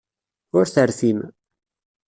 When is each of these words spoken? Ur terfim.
Ur 0.57 0.65
terfim. 0.75 1.19